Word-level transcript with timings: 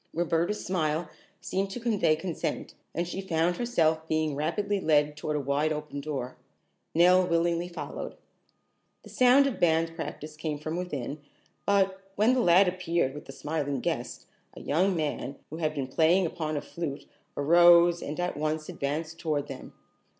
Roberta's 0.15 0.65
smile 0.65 1.11
seemed 1.41 1.69
to 1.69 1.79
convey 1.79 2.15
consent, 2.15 2.73
and 2.95 3.07
she 3.07 3.21
found 3.21 3.57
herself 3.57 4.07
being 4.07 4.33
rapidly 4.35 4.79
led 4.81 5.15
toward 5.15 5.35
a 5.35 5.39
wide 5.39 5.71
open 5.71 6.01
door. 6.01 6.37
Nell 6.95 7.23
willingly 7.27 7.67
followed. 7.67 8.15
The 9.03 9.11
sound 9.11 9.45
of 9.45 9.59
band 9.59 9.95
practice 9.95 10.35
came 10.35 10.57
from 10.57 10.75
within, 10.75 11.19
but, 11.67 12.01
when 12.15 12.33
the 12.33 12.41
lad 12.41 12.67
appeared 12.67 13.13
with 13.13 13.25
the 13.25 13.31
smiling 13.31 13.79
guest, 13.79 14.25
a 14.55 14.61
young 14.61 14.95
man, 14.95 15.35
who 15.51 15.57
had 15.57 15.75
been 15.75 15.85
playing 15.87 16.25
upon 16.25 16.57
a 16.57 16.61
flute, 16.61 17.05
arose 17.37 18.01
and 18.01 18.19
at 18.19 18.35
once 18.35 18.69
advanced 18.69 19.19
toward 19.19 19.45
them. 19.47 19.71